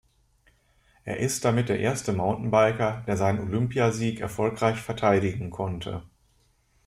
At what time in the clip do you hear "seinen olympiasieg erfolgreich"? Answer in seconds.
3.17-4.79